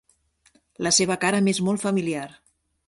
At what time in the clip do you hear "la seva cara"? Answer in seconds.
0.87-1.43